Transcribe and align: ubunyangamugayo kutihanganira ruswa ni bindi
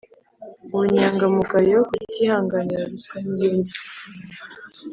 ubunyangamugayo 0.73 1.77
kutihanganira 1.89 2.83
ruswa 2.91 3.15
ni 3.23 3.31
bindi 3.39 3.73